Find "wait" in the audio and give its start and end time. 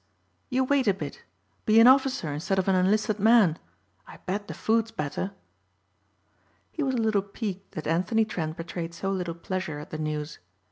0.63-0.87